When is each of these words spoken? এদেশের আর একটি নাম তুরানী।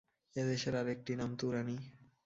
এদেশের 0.35 0.73
আর 0.75 0.87
একটি 0.87 1.11
নাম 1.15 1.31
তুরানী। 1.35 1.77